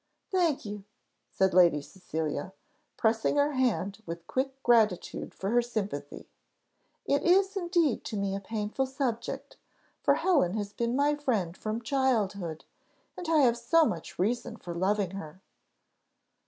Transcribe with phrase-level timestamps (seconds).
[0.31, 0.83] "Thank you,"
[1.29, 2.53] said Lady Cecilia,
[2.97, 6.27] pressing her hand with quick gratitude for her sympathy.
[7.05, 9.57] "It is indeed to me a painful subject,
[10.01, 12.65] for Helen has been my friend from childhood,
[13.15, 15.39] and I have so much reason for loving her!"